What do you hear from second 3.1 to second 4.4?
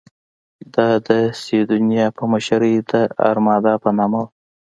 ارمادا په نامه وه.